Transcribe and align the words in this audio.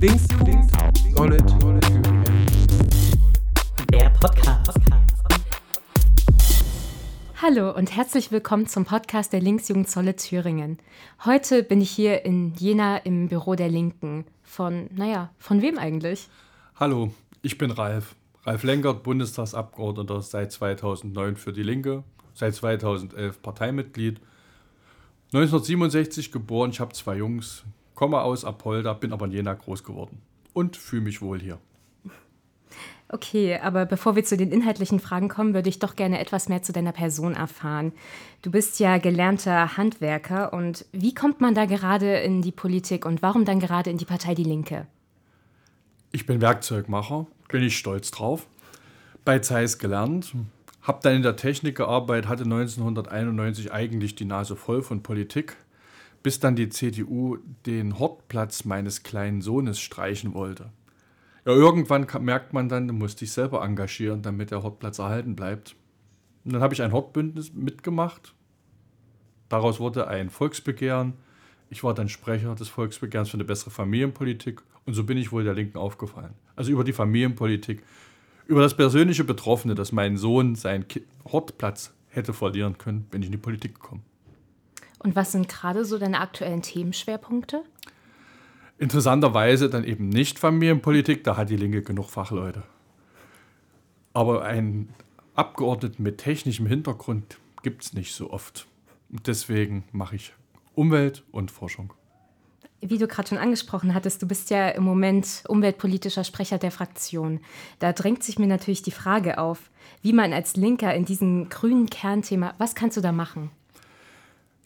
Linksjugend 0.00 0.64
Solid 1.14 1.46
Thüringen. 1.46 2.24
Der 3.92 4.08
Podcast. 4.08 4.80
Hallo 7.42 7.76
und 7.76 7.94
herzlich 7.94 8.32
willkommen 8.32 8.66
zum 8.66 8.86
Podcast 8.86 9.34
der 9.34 9.42
Linksjugend 9.42 9.90
Zolle 9.90 10.16
Thüringen. 10.16 10.78
Heute 11.26 11.62
bin 11.62 11.82
ich 11.82 11.90
hier 11.90 12.24
in 12.24 12.54
Jena 12.54 12.96
im 12.96 13.28
Büro 13.28 13.56
der 13.56 13.68
Linken. 13.68 14.24
Von, 14.42 14.88
naja, 14.94 15.34
von 15.38 15.60
wem 15.60 15.76
eigentlich? 15.76 16.28
Hallo, 16.76 17.12
ich 17.42 17.58
bin 17.58 17.70
Ralf. 17.70 18.16
Ralf 18.44 18.62
Lenkert, 18.62 19.02
Bundestagsabgeordneter 19.02 20.22
seit 20.22 20.50
2009 20.50 21.36
für 21.36 21.52
die 21.52 21.62
Linke, 21.62 22.04
seit 22.32 22.54
2011 22.54 23.42
Parteimitglied. 23.42 24.18
1967 25.34 26.32
geboren, 26.32 26.70
ich 26.70 26.80
habe 26.80 26.94
zwei 26.94 27.18
Jungs, 27.18 27.64
komme 28.00 28.22
aus 28.22 28.46
Apolda, 28.46 28.94
bin 28.94 29.12
aber 29.12 29.26
in 29.26 29.32
Jena 29.32 29.52
groß 29.52 29.84
geworden 29.84 30.22
und 30.54 30.78
fühle 30.78 31.02
mich 31.02 31.20
wohl 31.20 31.38
hier. 31.38 31.58
Okay, 33.10 33.58
aber 33.62 33.84
bevor 33.84 34.16
wir 34.16 34.24
zu 34.24 34.38
den 34.38 34.52
inhaltlichen 34.52 35.00
Fragen 35.00 35.28
kommen, 35.28 35.52
würde 35.52 35.68
ich 35.68 35.80
doch 35.80 35.96
gerne 35.96 36.18
etwas 36.18 36.48
mehr 36.48 36.62
zu 36.62 36.72
deiner 36.72 36.92
Person 36.92 37.34
erfahren. 37.34 37.92
Du 38.40 38.50
bist 38.50 38.80
ja 38.80 38.96
gelernter 38.96 39.76
Handwerker 39.76 40.54
und 40.54 40.86
wie 40.92 41.12
kommt 41.12 41.42
man 41.42 41.54
da 41.54 41.66
gerade 41.66 42.20
in 42.20 42.40
die 42.40 42.52
Politik 42.52 43.04
und 43.04 43.20
warum 43.20 43.44
dann 43.44 43.60
gerade 43.60 43.90
in 43.90 43.98
die 43.98 44.06
Partei 44.06 44.34
Die 44.34 44.44
Linke? 44.44 44.86
Ich 46.10 46.24
bin 46.24 46.40
Werkzeugmacher, 46.40 47.26
bin 47.48 47.62
ich 47.62 47.76
stolz 47.76 48.10
drauf. 48.10 48.46
Bei 49.26 49.40
Zeiss 49.40 49.78
gelernt, 49.78 50.32
habe 50.80 51.00
dann 51.02 51.16
in 51.16 51.22
der 51.22 51.36
Technik 51.36 51.76
gearbeitet, 51.76 52.30
hatte 52.30 52.44
1991 52.44 53.74
eigentlich 53.74 54.14
die 54.14 54.24
Nase 54.24 54.56
voll 54.56 54.80
von 54.80 55.02
Politik, 55.02 55.58
bis 56.22 56.40
dann 56.40 56.56
die 56.56 56.68
CDU 56.68 57.38
den 57.66 57.98
Hortplatz 57.98 58.64
meines 58.64 59.02
kleinen 59.02 59.40
Sohnes 59.40 59.80
streichen 59.80 60.34
wollte. 60.34 60.70
Ja, 61.46 61.52
irgendwann 61.52 62.06
merkt 62.20 62.52
man 62.52 62.68
dann, 62.68 62.88
du 62.88 62.94
musst 62.94 63.20
dich 63.20 63.32
selber 63.32 63.62
engagieren, 63.64 64.22
damit 64.22 64.50
der 64.50 64.62
Hortplatz 64.62 64.98
erhalten 64.98 65.34
bleibt. 65.34 65.74
Und 66.44 66.52
dann 66.52 66.62
habe 66.62 66.74
ich 66.74 66.82
ein 66.82 66.92
Hortbündnis 66.92 67.54
mitgemacht. 67.54 68.34
Daraus 69.48 69.80
wurde 69.80 70.08
ein 70.08 70.30
Volksbegehren. 70.30 71.14
Ich 71.70 71.82
war 71.82 71.94
dann 71.94 72.08
Sprecher 72.08 72.54
des 72.54 72.68
Volksbegehrens 72.68 73.30
für 73.30 73.36
eine 73.36 73.44
bessere 73.44 73.70
Familienpolitik 73.70 74.62
und 74.86 74.94
so 74.94 75.04
bin 75.04 75.18
ich 75.18 75.32
wohl 75.32 75.44
der 75.44 75.54
Linken 75.54 75.78
aufgefallen. 75.78 76.34
Also 76.56 76.72
über 76.72 76.84
die 76.84 76.92
Familienpolitik, 76.92 77.82
über 78.46 78.62
das 78.62 78.76
persönliche 78.76 79.24
Betroffene, 79.24 79.74
dass 79.74 79.92
mein 79.92 80.16
Sohn 80.16 80.56
seinen 80.56 80.84
Hortplatz 81.24 81.92
hätte 82.08 82.32
verlieren 82.32 82.76
können, 82.76 83.02
bin 83.04 83.22
ich 83.22 83.26
in 83.26 83.32
die 83.32 83.38
Politik 83.38 83.74
gekommen. 83.76 84.02
Und 85.00 85.16
was 85.16 85.32
sind 85.32 85.48
gerade 85.48 85.84
so 85.84 85.98
deine 85.98 86.20
aktuellen 86.20 86.62
Themenschwerpunkte? 86.62 87.64
Interessanterweise 88.78 89.68
dann 89.68 89.84
eben 89.84 90.08
nicht 90.08 90.38
Familienpolitik, 90.38 91.24
da 91.24 91.36
hat 91.36 91.50
die 91.50 91.56
Linke 91.56 91.82
genug 91.82 92.10
Fachleute. 92.10 92.62
Aber 94.12 94.44
einen 94.44 94.90
Abgeordneten 95.34 96.02
mit 96.02 96.18
technischem 96.18 96.66
Hintergrund 96.66 97.38
gibt 97.62 97.82
es 97.82 97.92
nicht 97.92 98.14
so 98.14 98.30
oft. 98.30 98.66
deswegen 99.08 99.84
mache 99.92 100.16
ich 100.16 100.32
Umwelt 100.74 101.24
und 101.32 101.50
Forschung. 101.50 101.92
Wie 102.82 102.96
du 102.96 103.06
gerade 103.06 103.28
schon 103.28 103.38
angesprochen 103.38 103.94
hattest, 103.94 104.22
du 104.22 104.26
bist 104.26 104.48
ja 104.48 104.68
im 104.70 104.84
Moment 104.84 105.44
umweltpolitischer 105.48 106.24
Sprecher 106.24 106.56
der 106.56 106.70
Fraktion. 106.70 107.40
Da 107.78 107.92
drängt 107.92 108.22
sich 108.22 108.38
mir 108.38 108.46
natürlich 108.46 108.82
die 108.82 108.90
Frage 108.90 109.38
auf, 109.38 109.70
wie 110.00 110.14
man 110.14 110.32
als 110.32 110.56
Linker 110.56 110.94
in 110.94 111.04
diesem 111.04 111.50
grünen 111.50 111.90
Kernthema, 111.90 112.54
was 112.56 112.74
kannst 112.74 112.96
du 112.96 113.02
da 113.02 113.12
machen? 113.12 113.50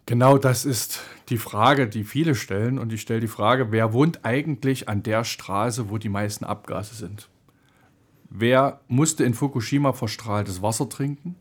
Genau 0.07 0.37
das 0.37 0.67
ist 0.67 1.01
die 1.31 1.39
Frage, 1.39 1.89
die 1.89 2.05
viele 2.05 2.35
stellen. 2.35 2.79
Und 2.79 2.93
ich 2.93 3.01
stelle 3.01 3.21
die 3.21 3.29
Frage, 3.29 3.73
wer 3.73 3.93
wohnt 3.93 4.25
eigentlich 4.25 4.89
an 4.89 5.03
der 5.03 5.25
Straße, 5.25 5.89
wo 5.89 5.99
die 5.99 6.11
meisten 6.11 6.45
Abgase 6.45 6.95
sind? 6.95 7.29
Wer 8.29 8.81
musste 8.89 9.25
in 9.25 9.35
Fukushima 9.35 9.93
verstrahltes 9.93 10.61
Wasser 10.61 10.89
trinken? 10.89 11.37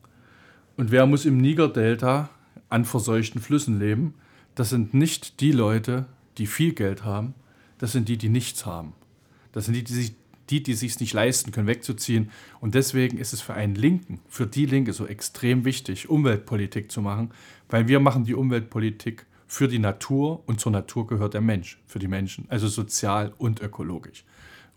Und 0.77 0.91
wer 0.91 1.05
muss 1.05 1.25
im 1.25 1.37
Niger-Delta 1.37 2.29
an 2.69 2.85
verseuchten 2.85 3.41
Flüssen 3.41 3.79
leben? 3.79 4.13
Das 4.55 4.69
sind 4.69 4.93
nicht 4.93 5.39
die 5.41 5.51
Leute, 5.51 6.05
die 6.37 6.47
viel 6.47 6.73
Geld 6.73 7.03
haben. 7.03 7.33
Das 7.79 7.91
sind 7.91 8.07
die, 8.07 8.17
die 8.17 8.29
nichts 8.29 8.65
haben. 8.65 8.93
Das 9.51 9.65
sind 9.65 9.73
die, 9.73 9.83
die 9.83 9.93
sich 9.93 10.15
die, 10.53 10.61
die 10.61 10.75
sich 10.75 10.99
nicht 10.99 11.13
leisten 11.13 11.51
können, 11.51 11.65
wegzuziehen. 11.65 12.29
Und 12.59 12.75
deswegen 12.75 13.17
ist 13.17 13.33
es 13.33 13.41
für 13.41 13.55
einen 13.55 13.73
Linken, 13.73 14.19
für 14.29 14.45
die 14.45 14.67
Linke 14.67 14.93
so 14.93 15.07
extrem 15.07 15.65
wichtig, 15.65 16.09
Umweltpolitik 16.09 16.91
zu 16.91 17.01
machen, 17.01 17.31
weil 17.69 17.87
wir 17.87 17.99
machen 17.99 18.23
die 18.23 18.35
Umweltpolitik 18.35 19.25
für 19.47 19.67
die 19.67 19.79
Natur 19.79 20.43
und 20.45 20.59
zur 20.59 20.71
Natur 20.71 21.07
gehört 21.07 21.33
der 21.33 21.41
Mensch, 21.41 21.81
für 21.87 21.97
die 21.97 22.07
Menschen, 22.07 22.45
also 22.49 22.67
sozial 22.67 23.33
und 23.39 23.61
ökologisch. 23.61 24.25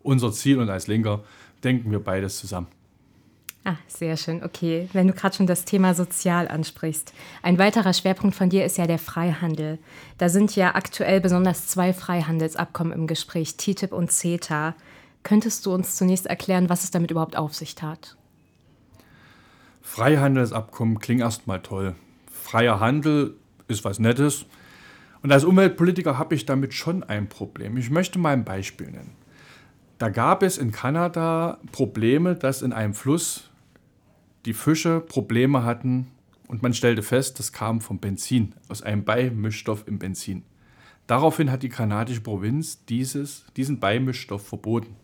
Unser 0.02 0.32
Ziel 0.32 0.60
und 0.60 0.70
als 0.70 0.86
Linker 0.86 1.24
denken 1.62 1.90
wir 1.90 2.00
beides 2.00 2.38
zusammen. 2.38 2.68
Ah, 3.64 3.76
sehr 3.88 4.16
schön. 4.16 4.44
Okay, 4.44 4.88
wenn 4.92 5.08
du 5.08 5.12
gerade 5.12 5.34
schon 5.34 5.46
das 5.46 5.64
Thema 5.64 5.92
sozial 5.92 6.46
ansprichst. 6.48 7.12
Ein 7.42 7.58
weiterer 7.58 7.92
Schwerpunkt 7.92 8.36
von 8.36 8.48
dir 8.48 8.64
ist 8.64 8.78
ja 8.78 8.86
der 8.86 9.00
Freihandel. 9.00 9.78
Da 10.18 10.28
sind 10.28 10.54
ja 10.54 10.74
aktuell 10.74 11.20
besonders 11.20 11.66
zwei 11.66 11.92
Freihandelsabkommen 11.92 12.92
im 12.92 13.06
Gespräch, 13.08 13.56
TTIP 13.56 13.92
und 13.92 14.12
CETA. 14.12 14.74
Könntest 15.26 15.66
du 15.66 15.74
uns 15.74 15.96
zunächst 15.96 16.26
erklären, 16.26 16.68
was 16.68 16.84
es 16.84 16.92
damit 16.92 17.10
überhaupt 17.10 17.34
auf 17.34 17.52
sich 17.52 17.74
hat? 17.82 18.16
Freihandelsabkommen 19.82 21.00
klingt 21.00 21.20
erstmal 21.20 21.60
toll. 21.62 21.96
Freier 22.30 22.78
Handel 22.78 23.34
ist 23.66 23.84
was 23.84 23.98
Nettes. 23.98 24.44
Und 25.22 25.32
als 25.32 25.42
Umweltpolitiker 25.42 26.16
habe 26.16 26.36
ich 26.36 26.46
damit 26.46 26.74
schon 26.74 27.02
ein 27.02 27.28
Problem. 27.28 27.76
Ich 27.76 27.90
möchte 27.90 28.20
mal 28.20 28.34
ein 28.34 28.44
Beispiel 28.44 28.88
nennen. 28.88 29.16
Da 29.98 30.10
gab 30.10 30.44
es 30.44 30.58
in 30.58 30.70
Kanada 30.70 31.58
Probleme, 31.72 32.36
dass 32.36 32.62
in 32.62 32.72
einem 32.72 32.94
Fluss 32.94 33.50
die 34.44 34.54
Fische 34.54 35.00
Probleme 35.00 35.64
hatten 35.64 36.06
und 36.46 36.62
man 36.62 36.72
stellte 36.72 37.02
fest, 37.02 37.40
das 37.40 37.52
kam 37.52 37.80
vom 37.80 37.98
Benzin, 37.98 38.54
aus 38.68 38.80
einem 38.80 39.02
Beimischstoff 39.02 39.88
im 39.88 39.98
Benzin. 39.98 40.44
Daraufhin 41.08 41.50
hat 41.50 41.64
die 41.64 41.68
kanadische 41.68 42.20
Provinz 42.20 42.84
dieses, 42.84 43.44
diesen 43.56 43.80
Beimischstoff 43.80 44.46
verboten 44.46 44.94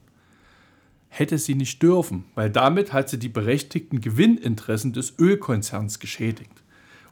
hätte 1.15 1.37
sie 1.37 1.55
nicht 1.55 1.83
dürfen, 1.83 2.25
weil 2.35 2.49
damit 2.49 2.95
hat 2.95 3.11
sie 3.11 3.19
die 3.19 3.29
berechtigten 3.29 4.01
Gewinninteressen 4.01 4.95
des 4.95 5.19
Ölkonzerns 5.19 5.99
geschädigt. 5.99 6.63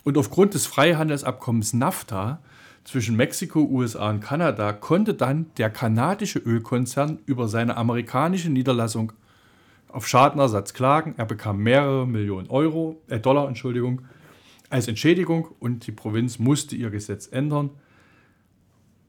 Und 0.05 0.17
aufgrund 0.17 0.55
des 0.55 0.67
Freihandelsabkommens 0.67 1.75
NAFTA 1.75 2.41
zwischen 2.85 3.15
Mexiko, 3.15 3.61
USA 3.61 4.09
und 4.09 4.21
Kanada 4.21 4.73
konnte 4.73 5.13
dann 5.13 5.51
der 5.59 5.69
kanadische 5.69 6.39
Ölkonzern 6.39 7.19
über 7.27 7.47
seine 7.47 7.77
amerikanische 7.77 8.49
Niederlassung 8.49 9.13
auf 9.89 10.09
Schadenersatz 10.09 10.73
klagen. 10.73 11.13
Er 11.19 11.27
bekam 11.27 11.59
mehrere 11.59 12.07
Millionen 12.07 12.49
Euro, 12.49 13.03
äh 13.09 13.21
Dollar, 13.21 13.49
Entschuldigung, 13.49 14.01
als 14.71 14.89
Entschädigung 14.89 15.49
und 15.59 15.87
die 15.87 15.93
Provinz 15.93 16.39
musste 16.39 16.75
ihr 16.75 16.89
Gesetz 16.89 17.27
ändern. 17.31 17.69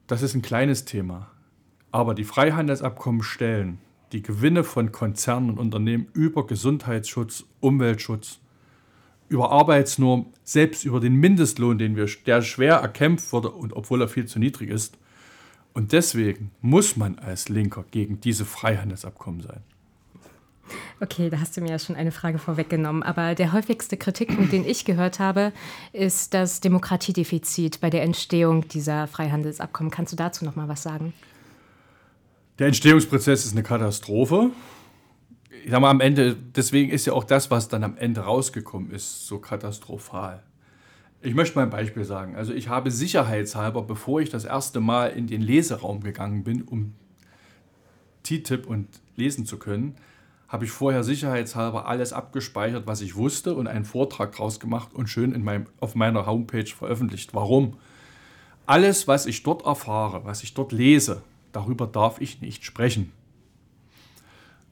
Das 0.06 0.20
ist 0.20 0.34
ein 0.34 0.42
kleines 0.42 0.84
Thema. 0.84 1.30
Aber 1.92 2.14
die 2.14 2.24
Freihandelsabkommen 2.24 3.22
stellen 3.22 3.78
die 4.12 4.22
Gewinne 4.22 4.64
von 4.64 4.92
Konzernen 4.92 5.50
und 5.50 5.58
Unternehmen 5.58 6.08
über 6.12 6.46
Gesundheitsschutz, 6.46 7.44
Umweltschutz, 7.60 8.38
über 9.28 9.50
Arbeitsnorm, 9.50 10.26
selbst 10.44 10.84
über 10.84 11.00
den 11.00 11.14
Mindestlohn, 11.14 11.78
den 11.78 11.96
wir, 11.96 12.06
der 12.26 12.42
schwer 12.42 12.76
erkämpft 12.76 13.32
wurde 13.32 13.50
und 13.50 13.72
obwohl 13.72 14.02
er 14.02 14.08
viel 14.08 14.26
zu 14.26 14.38
niedrig 14.38 14.68
ist. 14.68 14.98
Und 15.72 15.92
deswegen 15.92 16.50
muss 16.60 16.96
man 16.96 17.18
als 17.18 17.48
Linker 17.48 17.84
gegen 17.90 18.20
diese 18.20 18.44
Freihandelsabkommen 18.44 19.40
sein. 19.40 19.62
Okay, 21.00 21.30
da 21.30 21.40
hast 21.40 21.56
du 21.56 21.60
mir 21.60 21.70
ja 21.70 21.78
schon 21.78 21.96
eine 21.96 22.12
Frage 22.12 22.38
vorweggenommen. 22.38 23.02
Aber 23.02 23.34
der 23.34 23.52
häufigste 23.52 23.96
Kritikpunkt, 23.96 24.52
den 24.52 24.66
ich 24.66 24.84
gehört 24.84 25.18
habe, 25.18 25.52
ist 25.92 26.34
das 26.34 26.60
Demokratiedefizit 26.60 27.80
bei 27.80 27.90
der 27.90 28.02
Entstehung 28.02 28.68
dieser 28.68 29.06
Freihandelsabkommen. 29.06 29.90
Kannst 29.90 30.12
du 30.12 30.16
dazu 30.16 30.44
noch 30.44 30.56
mal 30.56 30.68
was 30.68 30.82
sagen? 30.82 31.14
Der 32.58 32.66
Entstehungsprozess 32.66 33.46
ist 33.46 33.52
eine 33.52 33.62
Katastrophe. 33.62 34.50
Ich 35.64 35.70
sag 35.70 35.80
mal, 35.80 35.90
am 35.90 36.00
Ende, 36.00 36.36
deswegen 36.36 36.90
ist 36.90 37.06
ja 37.06 37.14
auch 37.14 37.24
das, 37.24 37.50
was 37.50 37.68
dann 37.68 37.82
am 37.82 37.96
Ende 37.96 38.22
rausgekommen 38.22 38.90
ist, 38.90 39.26
so 39.26 39.38
katastrophal. 39.38 40.42
Ich 41.22 41.34
möchte 41.34 41.56
mal 41.56 41.62
ein 41.62 41.70
Beispiel 41.70 42.04
sagen. 42.04 42.36
Also 42.36 42.52
ich 42.52 42.68
habe 42.68 42.90
sicherheitshalber, 42.90 43.82
bevor 43.82 44.20
ich 44.20 44.28
das 44.28 44.44
erste 44.44 44.80
Mal 44.80 45.08
in 45.08 45.26
den 45.26 45.40
Leseraum 45.40 46.00
gegangen 46.00 46.44
bin, 46.44 46.62
um 46.62 46.94
TTIP 48.24 48.66
und 48.66 48.88
lesen 49.16 49.46
zu 49.46 49.58
können, 49.58 49.94
habe 50.48 50.66
ich 50.66 50.70
vorher 50.70 51.04
sicherheitshalber 51.04 51.86
alles 51.86 52.12
abgespeichert, 52.12 52.86
was 52.86 53.00
ich 53.00 53.16
wusste 53.16 53.54
und 53.54 53.66
einen 53.66 53.86
Vortrag 53.86 54.32
draus 54.32 54.60
gemacht 54.60 54.92
und 54.92 55.08
schön 55.08 55.32
in 55.32 55.42
meinem, 55.42 55.66
auf 55.80 55.94
meiner 55.94 56.26
Homepage 56.26 56.66
veröffentlicht. 56.66 57.32
Warum? 57.34 57.78
Alles, 58.66 59.08
was 59.08 59.24
ich 59.24 59.42
dort 59.42 59.64
erfahre, 59.64 60.24
was 60.24 60.42
ich 60.42 60.52
dort 60.52 60.72
lese, 60.72 61.22
darüber 61.52 61.86
darf 61.86 62.20
ich 62.20 62.40
nicht 62.40 62.64
sprechen. 62.64 63.12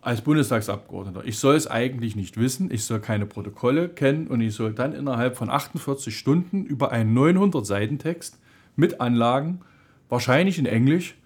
Als 0.03 0.23
Bundestagsabgeordneter. 0.23 1.27
Ich 1.27 1.39
soll 1.39 1.57
es 1.57 1.67
eigentlich 1.67 2.17
nicht 2.17 2.39
wissen, 2.39 2.71
ich 2.71 2.85
soll 2.85 3.01
keine 3.01 3.27
Protokolle 3.27 3.89
kennen 3.89 4.29
und 4.29 4.41
ich 4.41 4.55
soll 4.55 4.73
dann 4.73 4.95
innerhalb 4.95 5.37
von 5.37 5.51
48 5.51 6.17
Stunden 6.17 6.65
über 6.65 6.91
einen 6.91 7.17
900-Seiten-Text 7.17 8.39
mit 8.77 9.01
Anlagen, 9.01 9.61
wahrscheinlich 10.09 10.59
in 10.59 10.67
Englisch, 10.67 11.17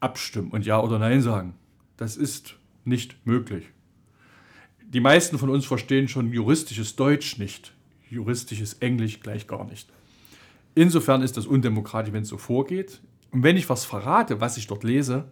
abstimmen 0.00 0.50
und 0.50 0.66
Ja 0.66 0.80
oder 0.80 0.98
Nein 0.98 1.22
sagen. 1.22 1.54
Das 1.96 2.16
ist 2.16 2.56
nicht 2.84 3.26
möglich. 3.26 3.64
Die 4.92 5.00
meisten 5.00 5.38
von 5.38 5.50
uns 5.50 5.66
verstehen 5.66 6.08
schon 6.08 6.32
juristisches 6.32 6.96
Deutsch 6.96 7.38
nicht, 7.38 7.72
juristisches 8.10 8.74
Englisch 8.74 9.20
gleich 9.20 9.46
gar 9.46 9.64
nicht. 9.64 9.88
Insofern 10.74 11.22
ist 11.22 11.36
das 11.36 11.46
undemokratisch, 11.46 12.12
wenn 12.12 12.22
es 12.22 12.28
so 12.28 12.38
vorgeht. 12.38 13.00
Und 13.32 13.42
wenn 13.42 13.56
ich 13.56 13.68
was 13.68 13.84
verrate, 13.84 14.40
was 14.40 14.56
ich 14.56 14.66
dort 14.66 14.84
lese, 14.84 15.24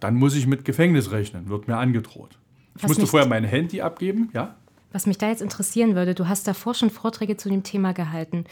dann 0.00 0.14
muss 0.14 0.34
ich 0.34 0.46
mit 0.46 0.64
Gefängnis 0.64 1.10
rechnen, 1.10 1.48
wird 1.48 1.68
mir 1.68 1.76
angedroht. 1.76 2.38
Ich 2.76 2.82
Was 2.82 2.88
musste 2.88 3.06
vorher 3.06 3.28
mein 3.28 3.44
Handy 3.44 3.82
abgeben, 3.82 4.30
ja? 4.32 4.56
Was 4.92 5.06
mich 5.06 5.18
da 5.18 5.28
jetzt 5.28 5.42
interessieren 5.42 5.94
würde, 5.94 6.14
du 6.14 6.28
hast 6.28 6.48
davor 6.48 6.74
schon 6.74 6.90
Vorträge 6.90 7.36
zu 7.36 7.48
dem 7.48 7.62
Thema 7.62 7.92
gehalten. 7.92 8.44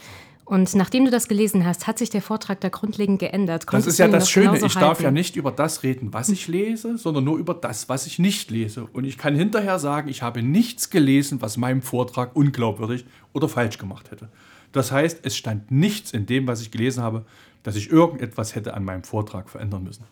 Und 0.49 0.73
nachdem 0.73 1.05
du 1.05 1.11
das 1.11 1.27
gelesen 1.27 1.63
hast, 1.63 1.85
hat 1.85 1.99
sich 1.99 2.09
der 2.09 2.23
Vortrag 2.23 2.59
da 2.61 2.69
grundlegend 2.69 3.19
geändert. 3.19 3.63
Das 3.63 3.67
Konntest 3.67 3.89
ist 3.89 3.99
du 3.99 4.03
ja 4.03 4.09
das 4.09 4.23
noch 4.23 4.29
Schöne. 4.29 4.57
Ich 4.57 4.73
darf 4.73 4.83
halten? 4.83 5.03
ja 5.03 5.11
nicht 5.11 5.35
über 5.35 5.51
das 5.51 5.83
reden, 5.83 6.11
was 6.11 6.29
ich 6.29 6.47
lese, 6.47 6.97
sondern 6.97 7.23
nur 7.23 7.37
über 7.37 7.53
das, 7.53 7.87
was 7.87 8.07
ich 8.07 8.17
nicht 8.17 8.49
lese. 8.49 8.87
Und 8.91 9.03
ich 9.03 9.19
kann 9.19 9.35
hinterher 9.35 9.77
sagen, 9.77 10.09
ich 10.09 10.23
habe 10.23 10.41
nichts 10.41 10.89
gelesen, 10.89 11.39
was 11.41 11.57
meinem 11.57 11.83
Vortrag 11.83 12.35
unglaubwürdig 12.35 13.05
oder 13.31 13.47
falsch 13.47 13.77
gemacht 13.77 14.09
hätte. 14.09 14.29
Das 14.71 14.91
heißt, 14.91 15.21
es 15.23 15.35
stand 15.35 15.71
nichts 15.71 16.11
in 16.11 16.25
dem, 16.25 16.47
was 16.47 16.61
ich 16.61 16.71
gelesen 16.71 17.03
habe, 17.03 17.25
dass 17.63 17.75
ich 17.75 17.91
irgendetwas 17.91 18.55
hätte 18.55 18.73
an 18.73 18.83
meinem 18.83 19.03
Vortrag 19.03 19.49
verändern 19.49 19.83
müssen. 19.83 20.05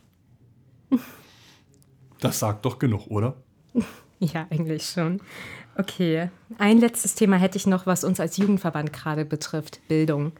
Das 2.19 2.39
sagt 2.39 2.65
doch 2.65 2.79
genug, 2.79 3.05
oder? 3.11 3.35
Ja, 4.19 4.47
eigentlich 4.49 4.89
schon. 4.89 5.21
Okay, 5.77 6.31
ein 6.57 6.79
letztes 6.79 7.13
Thema 7.13 7.35
hätte 7.35 7.57
ich 7.57 7.67
noch, 7.67 7.85
was 7.85 8.03
uns 8.03 8.19
als 8.19 8.37
Jugendverband 8.37 8.91
gerade 8.91 9.23
betrifft, 9.23 9.79
Bildung. 9.87 10.31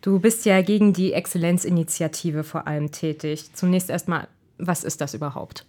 Du 0.00 0.20
bist 0.20 0.44
ja 0.44 0.62
gegen 0.62 0.92
die 0.92 1.12
Exzellenzinitiative 1.12 2.44
vor 2.44 2.68
allem 2.68 2.92
tätig. 2.92 3.52
Zunächst 3.54 3.90
erstmal, 3.90 4.28
was 4.58 4.84
ist 4.84 5.00
das 5.00 5.14
überhaupt? 5.14 5.66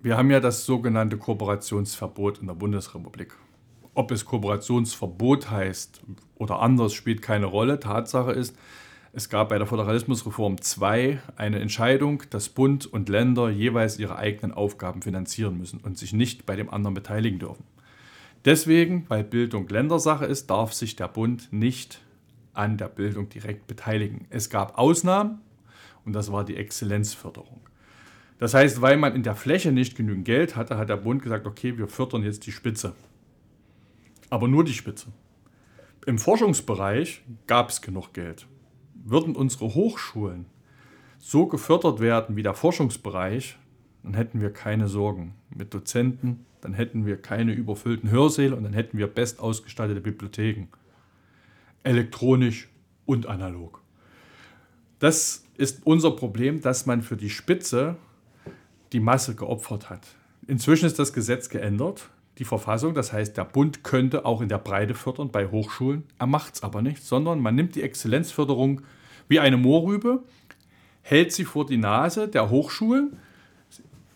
Wir 0.00 0.16
haben 0.16 0.32
ja 0.32 0.40
das 0.40 0.66
sogenannte 0.66 1.16
Kooperationsverbot 1.16 2.38
in 2.38 2.48
der 2.48 2.54
Bundesrepublik. 2.54 3.36
Ob 3.94 4.10
es 4.10 4.24
Kooperationsverbot 4.24 5.50
heißt 5.50 6.02
oder 6.36 6.60
anders, 6.60 6.94
spielt 6.94 7.20
keine 7.20 7.46
Rolle. 7.46 7.78
Tatsache 7.78 8.32
ist, 8.32 8.56
es 9.12 9.28
gab 9.28 9.50
bei 9.50 9.58
der 9.58 9.66
Föderalismusreform 9.66 10.58
2 10.58 11.20
eine 11.36 11.60
Entscheidung, 11.60 12.22
dass 12.30 12.48
Bund 12.48 12.86
und 12.86 13.10
Länder 13.10 13.50
jeweils 13.50 13.98
ihre 13.98 14.16
eigenen 14.16 14.52
Aufgaben 14.52 15.02
finanzieren 15.02 15.58
müssen 15.58 15.80
und 15.80 15.98
sich 15.98 16.14
nicht 16.14 16.46
bei 16.46 16.56
dem 16.56 16.70
anderen 16.70 16.94
beteiligen 16.94 17.38
dürfen. 17.38 17.64
Deswegen, 18.46 19.04
weil 19.08 19.22
Bildung 19.22 19.68
Ländersache 19.68 20.24
ist, 20.24 20.48
darf 20.48 20.72
sich 20.72 20.96
der 20.96 21.08
Bund 21.08 21.52
nicht 21.52 22.00
an 22.54 22.78
der 22.78 22.88
Bildung 22.88 23.28
direkt 23.28 23.66
beteiligen. 23.66 24.26
Es 24.30 24.48
gab 24.48 24.78
Ausnahmen 24.78 25.40
und 26.06 26.14
das 26.14 26.32
war 26.32 26.44
die 26.44 26.56
Exzellenzförderung. 26.56 27.60
Das 28.38 28.54
heißt, 28.54 28.80
weil 28.80 28.96
man 28.96 29.14
in 29.14 29.22
der 29.22 29.36
Fläche 29.36 29.70
nicht 29.70 29.94
genügend 29.94 30.24
Geld 30.24 30.56
hatte, 30.56 30.78
hat 30.78 30.88
der 30.88 30.96
Bund 30.96 31.22
gesagt, 31.22 31.46
okay, 31.46 31.76
wir 31.76 31.86
fördern 31.86 32.24
jetzt 32.24 32.46
die 32.46 32.52
Spitze. 32.52 32.94
Aber 34.32 34.48
nur 34.48 34.64
die 34.64 34.72
Spitze. 34.72 35.08
Im 36.06 36.18
Forschungsbereich 36.18 37.22
gab 37.46 37.68
es 37.68 37.82
genug 37.82 38.14
Geld. 38.14 38.46
Würden 38.94 39.36
unsere 39.36 39.74
Hochschulen 39.74 40.46
so 41.18 41.44
gefördert 41.44 42.00
werden 42.00 42.34
wie 42.34 42.42
der 42.42 42.54
Forschungsbereich, 42.54 43.58
dann 44.02 44.14
hätten 44.14 44.40
wir 44.40 44.50
keine 44.50 44.88
Sorgen 44.88 45.34
mit 45.54 45.74
Dozenten, 45.74 46.46
dann 46.62 46.72
hätten 46.72 47.04
wir 47.04 47.20
keine 47.20 47.52
überfüllten 47.52 48.10
Hörsäle 48.10 48.56
und 48.56 48.64
dann 48.64 48.72
hätten 48.72 48.96
wir 48.96 49.06
best 49.06 49.38
ausgestattete 49.38 50.00
Bibliotheken. 50.00 50.68
Elektronisch 51.82 52.70
und 53.04 53.26
analog. 53.26 53.82
Das 54.98 55.44
ist 55.58 55.82
unser 55.84 56.12
Problem, 56.12 56.62
dass 56.62 56.86
man 56.86 57.02
für 57.02 57.18
die 57.18 57.28
Spitze 57.28 57.96
die 58.94 59.00
Masse 59.00 59.34
geopfert 59.34 59.90
hat. 59.90 60.06
Inzwischen 60.46 60.86
ist 60.86 60.98
das 60.98 61.12
Gesetz 61.12 61.50
geändert, 61.50 62.08
die 62.38 62.44
Verfassung. 62.44 62.94
Das 62.94 63.12
heißt, 63.12 63.36
der 63.36 63.44
Bund 63.44 63.84
könnte 63.84 64.24
auch 64.24 64.40
in 64.40 64.48
der 64.48 64.58
Breite 64.58 64.94
fördern 64.94 65.30
bei 65.30 65.48
Hochschulen. 65.48 66.04
Er 66.18 66.26
macht 66.26 66.54
es 66.54 66.62
aber 66.62 66.82
nicht, 66.82 67.02
sondern 67.02 67.40
man 67.40 67.54
nimmt 67.54 67.74
die 67.74 67.82
Exzellenzförderung 67.82 68.82
wie 69.28 69.40
eine 69.40 69.56
Mohrrübe, 69.56 70.22
hält 71.02 71.32
sie 71.32 71.44
vor 71.44 71.66
die 71.66 71.76
Nase 71.76 72.28
der 72.28 72.50
Hochschulen, 72.50 73.16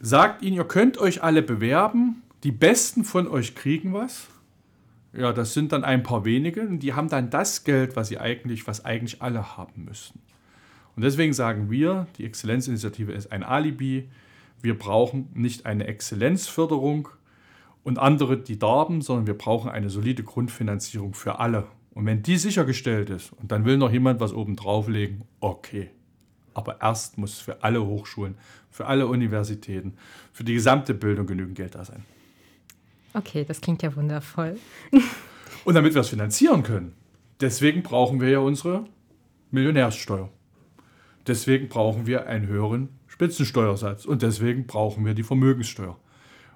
sagt 0.00 0.42
ihnen, 0.42 0.56
ihr 0.56 0.64
könnt 0.64 0.98
euch 0.98 1.22
alle 1.22 1.42
bewerben, 1.42 2.22
die 2.42 2.52
Besten 2.52 3.04
von 3.04 3.26
euch 3.28 3.54
kriegen 3.54 3.92
was. 3.92 4.28
Ja, 5.12 5.32
das 5.32 5.54
sind 5.54 5.72
dann 5.72 5.84
ein 5.84 6.02
paar 6.02 6.24
wenige 6.24 6.60
und 6.60 6.80
die 6.80 6.92
haben 6.92 7.08
dann 7.08 7.30
das 7.30 7.64
Geld, 7.64 7.96
was 7.96 8.08
sie 8.08 8.18
eigentlich, 8.18 8.66
was 8.66 8.84
eigentlich 8.84 9.22
alle 9.22 9.56
haben 9.56 9.84
müssten. 9.84 10.20
Und 10.94 11.02
deswegen 11.02 11.32
sagen 11.32 11.70
wir, 11.70 12.06
die 12.18 12.24
Exzellenzinitiative 12.24 13.12
ist 13.12 13.32
ein 13.32 13.42
Alibi. 13.42 14.08
Wir 14.60 14.78
brauchen 14.78 15.28
nicht 15.34 15.66
eine 15.66 15.86
Exzellenzförderung 15.86 17.08
und 17.86 18.00
andere, 18.00 18.36
die 18.36 18.58
darben, 18.58 19.00
sondern 19.00 19.28
wir 19.28 19.38
brauchen 19.38 19.70
eine 19.70 19.90
solide 19.90 20.24
Grundfinanzierung 20.24 21.14
für 21.14 21.38
alle. 21.38 21.68
Und 21.94 22.04
wenn 22.04 22.20
die 22.20 22.36
sichergestellt 22.36 23.10
ist 23.10 23.32
und 23.34 23.52
dann 23.52 23.64
will 23.64 23.76
noch 23.76 23.92
jemand 23.92 24.18
was 24.18 24.32
oben 24.32 24.56
drauflegen, 24.56 25.22
okay. 25.38 25.90
Aber 26.52 26.80
erst 26.82 27.16
muss 27.16 27.38
für 27.38 27.62
alle 27.62 27.86
Hochschulen, 27.86 28.34
für 28.70 28.86
alle 28.86 29.06
Universitäten, 29.06 29.94
für 30.32 30.42
die 30.42 30.54
gesamte 30.54 30.94
Bildung 30.94 31.28
genügend 31.28 31.54
Geld 31.54 31.76
da 31.76 31.84
sein. 31.84 32.02
Okay, 33.14 33.44
das 33.44 33.60
klingt 33.60 33.84
ja 33.84 33.94
wundervoll. 33.94 34.58
Und 35.64 35.74
damit 35.76 35.94
wir 35.94 36.00
es 36.00 36.08
finanzieren 36.08 36.64
können, 36.64 36.92
deswegen 37.40 37.84
brauchen 37.84 38.20
wir 38.20 38.30
ja 38.30 38.40
unsere 38.40 38.82
Millionärssteuer. 39.52 40.28
Deswegen 41.28 41.68
brauchen 41.68 42.08
wir 42.08 42.26
einen 42.26 42.48
höheren 42.48 42.88
Spitzensteuersatz 43.06 44.06
und 44.06 44.22
deswegen 44.22 44.66
brauchen 44.66 45.04
wir 45.04 45.14
die 45.14 45.22
Vermögenssteuer. 45.22 45.96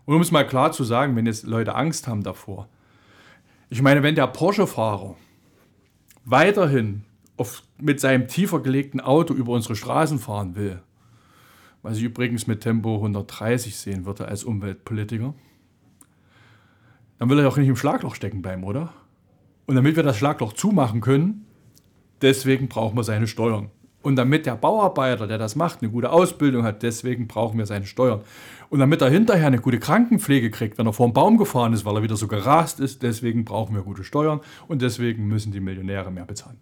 Und 0.05 0.15
um 0.15 0.23
es 0.23 0.31
mal 0.31 0.47
klar 0.47 0.73
zu 0.73 0.85
sagen, 0.85 1.17
wenn 1.17 1.27
jetzt 1.27 1.47
Leute 1.47 1.75
Angst 1.75 2.09
haben 2.09 2.23
davor, 2.23 2.69
ich 3.69 3.83
meine, 3.83 4.03
wenn 4.03 4.15
der 4.15 4.27
Porsche-Fahrer 4.27 5.17
weiterhin 6.25 7.05
auf, 7.37 7.63
mit 7.79 8.01
seinem 8.01 8.29
tiefer 8.29 8.61
gelegten 8.61 9.01
Auto 9.01 9.33
über 9.33 9.53
unsere 9.53 9.77
Straßen 9.77 10.19
fahren 10.19 10.57
will, 10.57 10.83
was 11.83 11.97
ich 11.97 12.03
übrigens 12.03 12.47
mit 12.47 12.61
Tempo 12.61 12.97
130 12.97 13.77
sehen 13.77 14.05
würde 14.05 14.27
als 14.27 14.45
Umweltpolitiker, 14.45 15.35
dann 17.19 17.31
will 17.31 17.39
er 17.39 17.49
auch 17.49 17.57
nicht 17.57 17.69
im 17.69 17.77
Schlagloch 17.77 18.15
stecken 18.15 18.43
bleiben, 18.43 18.65
oder? 18.65 18.93
Und 19.67 19.77
damit 19.77 19.95
wir 19.97 20.03
das 20.03 20.17
Schlagloch 20.17 20.53
zumachen 20.53 21.01
können, 21.01 21.47
deswegen 22.23 22.69
brauchen 22.69 22.97
wir 22.97 23.05
seine 23.05 23.27
Steuern. 23.27 23.71
Und 24.03 24.17
damit 24.17 24.47
der 24.47 24.57
Bauarbeiter, 24.57 25.27
der 25.27 25.37
das 25.37 25.57
macht, 25.57 25.83
eine 25.83 25.91
gute 25.91 26.11
Ausbildung 26.11 26.65
hat, 26.65 26.83
deswegen 26.83 27.27
brauchen 27.29 27.59
wir 27.59 27.67
seine 27.67 27.85
Steuern. 27.85 28.21
Und 28.71 28.79
damit 28.79 29.03
er 29.03 29.11
hinterher 29.11 29.49
eine 29.49 29.59
gute 29.59 29.79
Krankenpflege 29.79 30.51
kriegt, 30.51 30.79
wenn 30.79 30.87
er 30.87 30.93
vor 30.93 31.07
einen 31.07 31.13
Baum 31.13 31.37
gefahren 31.37 31.73
ist, 31.73 31.85
weil 31.85 31.97
er 31.97 32.03
wieder 32.03 32.17
so 32.17 32.29
gerast 32.29 32.81
ist, 32.81 33.03
deswegen 33.03 33.45
brauchen 33.45 33.75
wir 33.75 33.83
gute 33.83 34.05
Steuern 34.05 34.41
und 34.69 34.81
deswegen 34.81 35.27
müssen 35.27 35.53
die 35.53 35.61
Millionäre 35.61 36.11
mehr 36.11 36.25
bezahlen. 36.25 36.57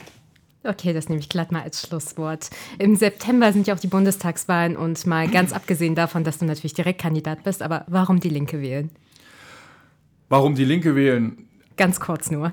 Okay, 0.64 0.92
das 0.92 1.08
nehme 1.08 1.20
ich 1.20 1.28
glatt 1.28 1.52
mal 1.52 1.62
als 1.62 1.86
Schlusswort. 1.86 2.50
Im 2.78 2.96
September 2.96 3.52
sind 3.52 3.66
ja 3.66 3.74
auch 3.74 3.78
die 3.78 3.86
Bundestagswahlen 3.86 4.76
und 4.76 5.06
mal 5.06 5.28
ganz 5.28 5.52
abgesehen 5.52 5.94
davon, 5.94 6.24
dass 6.24 6.38
du 6.38 6.44
natürlich 6.44 6.74
Direktkandidat 6.74 7.44
bist, 7.44 7.62
aber 7.62 7.84
warum 7.86 8.18
die 8.20 8.30
Linke 8.30 8.60
wählen? 8.60 8.90
Warum 10.28 10.56
die 10.56 10.64
Linke 10.64 10.94
wählen, 10.94 11.48
Ganz 11.78 12.00
kurz 12.00 12.30
nur. 12.32 12.52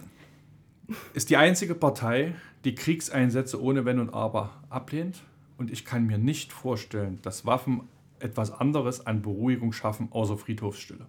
Ist 1.14 1.30
die 1.30 1.38
einzige 1.38 1.76
Partei, 1.76 2.36
die 2.64 2.76
Kriegseinsätze 2.76 3.62
ohne 3.62 3.86
Wenn 3.86 4.00
und 4.00 4.14
Aber 4.14 4.62
ablehnt. 4.70 5.24
Und 5.58 5.72
ich 5.72 5.86
kann 5.86 6.06
mir 6.06 6.18
nicht 6.18 6.52
vorstellen, 6.52 7.20
dass 7.22 7.46
Waffen 7.46 7.88
etwas 8.20 8.52
anderes 8.52 9.06
an 9.06 9.22
Beruhigung 9.22 9.72
schaffen, 9.72 10.10
außer 10.12 10.38
Friedhofsstille. 10.38 11.06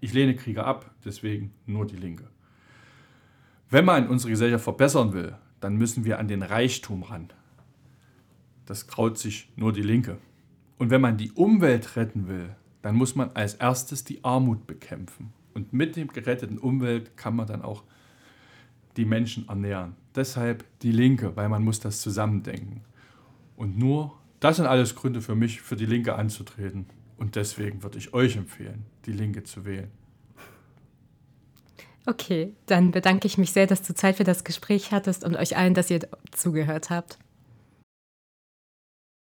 Ich 0.00 0.12
lehne 0.12 0.34
Kriege 0.34 0.64
ab, 0.64 0.90
deswegen 1.04 1.52
nur 1.66 1.86
die 1.86 1.96
Linke. 1.96 2.28
Wenn 3.70 3.84
man 3.84 4.08
unsere 4.08 4.30
Gesellschaft 4.30 4.64
verbessern 4.64 5.12
will, 5.12 5.34
dann 5.60 5.76
müssen 5.76 6.04
wir 6.04 6.18
an 6.18 6.28
den 6.28 6.42
Reichtum 6.42 7.04
ran. 7.04 7.32
Das 8.66 8.86
traut 8.86 9.18
sich 9.18 9.50
nur 9.56 9.72
die 9.72 9.82
Linke. 9.82 10.18
Und 10.78 10.90
wenn 10.90 11.00
man 11.00 11.16
die 11.16 11.32
Umwelt 11.32 11.96
retten 11.96 12.28
will, 12.28 12.54
dann 12.82 12.96
muss 12.96 13.14
man 13.14 13.30
als 13.34 13.54
erstes 13.54 14.04
die 14.04 14.24
Armut 14.24 14.66
bekämpfen. 14.66 15.32
Und 15.54 15.72
mit 15.72 15.96
dem 15.96 16.08
geretteten 16.08 16.58
Umwelt 16.58 17.16
kann 17.16 17.36
man 17.36 17.46
dann 17.46 17.62
auch 17.62 17.84
die 18.96 19.04
Menschen 19.04 19.48
ernähren. 19.48 19.94
Deshalb 20.14 20.64
die 20.80 20.92
Linke, 20.92 21.36
weil 21.36 21.48
man 21.48 21.62
muss 21.62 21.80
das 21.80 22.00
zusammendenken. 22.00 22.82
Und 23.56 23.78
nur, 23.78 24.18
das 24.40 24.56
sind 24.56 24.66
alles 24.66 24.94
Gründe 24.94 25.20
für 25.20 25.34
mich, 25.34 25.60
für 25.62 25.76
die 25.76 25.86
Linke 25.86 26.14
anzutreten. 26.14 26.86
Und 27.16 27.36
deswegen 27.36 27.82
würde 27.82 27.98
ich 27.98 28.12
euch 28.14 28.36
empfehlen, 28.36 28.84
die 29.06 29.12
Linke 29.12 29.44
zu 29.44 29.64
wählen. 29.64 29.90
Okay, 32.04 32.52
dann 32.66 32.90
bedanke 32.90 33.26
ich 33.26 33.38
mich 33.38 33.52
sehr, 33.52 33.68
dass 33.68 33.82
du 33.82 33.94
Zeit 33.94 34.16
für 34.16 34.24
das 34.24 34.42
Gespräch 34.42 34.90
hattest 34.90 35.24
und 35.24 35.36
euch 35.36 35.56
allen, 35.56 35.74
dass 35.74 35.88
ihr 35.88 36.00
zugehört 36.32 36.90
habt. 36.90 37.18